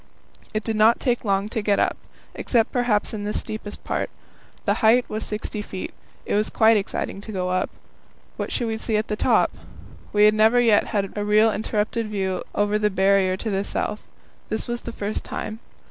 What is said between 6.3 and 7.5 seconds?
was quite exciting to